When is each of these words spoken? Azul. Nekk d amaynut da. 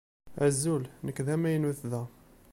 Azul. 0.45 0.83
Nekk 1.05 1.17
d 1.25 1.27
amaynut 1.35 1.81
da. 1.91 2.03